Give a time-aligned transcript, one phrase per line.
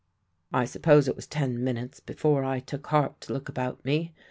[0.51, 4.15] "I suppose it was ten minutes before I took heart to look about me.